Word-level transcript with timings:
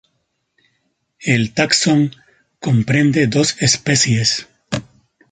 El 1.19 1.53
taxón 1.53 2.15
comprende 2.59 3.27
dos 3.27 3.55
especies. 3.61 4.47